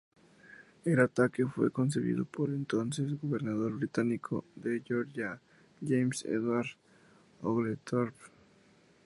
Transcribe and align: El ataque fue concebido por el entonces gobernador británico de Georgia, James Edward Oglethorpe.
El 0.83 0.99
ataque 0.99 1.45
fue 1.45 1.69
concebido 1.69 2.25
por 2.25 2.49
el 2.49 2.55
entonces 2.55 3.21
gobernador 3.21 3.73
británico 3.77 4.43
de 4.55 4.81
Georgia, 4.83 5.39
James 5.79 6.25
Edward 6.25 6.65
Oglethorpe. 7.43 8.17